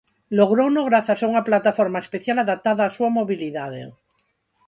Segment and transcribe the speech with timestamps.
[0.37, 3.81] Logrouno grazas a unha plataforma especial adaptada á súa mobilidade.